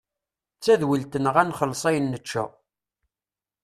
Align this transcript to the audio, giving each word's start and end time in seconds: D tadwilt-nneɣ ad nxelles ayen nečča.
D 0.57 0.59
tadwilt-nneɣ 0.63 1.35
ad 1.41 1.45
nxelles 1.49 1.83
ayen 1.89 2.09
nečča. 2.13 2.43